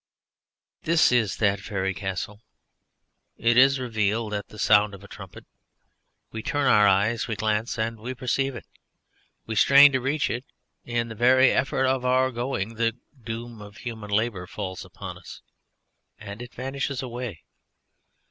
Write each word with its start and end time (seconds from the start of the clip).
This 0.81 1.11
is 1.11 1.37
that 1.37 1.59
Faëry 1.59 1.95
Castle. 1.95 2.41
It 3.37 3.55
is 3.55 3.77
revealed 3.77 4.33
at 4.33 4.47
the 4.47 4.57
sound 4.57 4.95
of 4.95 5.03
a 5.03 5.07
trumpet; 5.07 5.45
we 6.31 6.41
turn 6.41 6.65
our 6.65 6.87
eyes, 6.87 7.27
we 7.27 7.35
glance 7.35 7.77
and 7.77 7.99
we 7.99 8.15
perceive 8.15 8.55
it; 8.55 8.65
we 9.45 9.53
strain 9.53 9.91
to 9.91 10.01
reach 10.01 10.27
it 10.31 10.43
in 10.83 11.09
the 11.09 11.13
very 11.13 11.51
effort 11.51 11.85
of 11.85 12.03
our 12.03 12.31
going 12.31 12.73
the 12.77 12.95
doom 13.23 13.61
of 13.61 13.77
human 13.77 14.09
labour 14.09 14.47
falls 14.47 14.83
upon 14.83 15.19
us 15.19 15.43
and 16.17 16.41
it 16.41 16.55
vanishes 16.55 17.03
away. 17.03 17.43